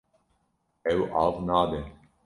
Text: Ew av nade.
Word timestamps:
Ew 0.93 0.99
av 1.23 1.33
nade. 1.47 1.81